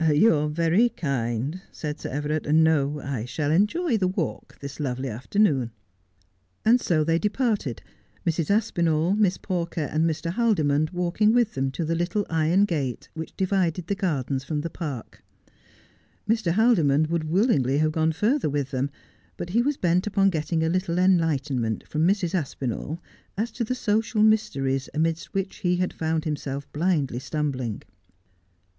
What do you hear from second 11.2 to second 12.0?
with them to the